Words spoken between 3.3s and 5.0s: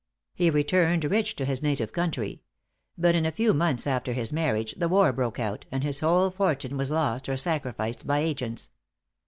few months after his marriage the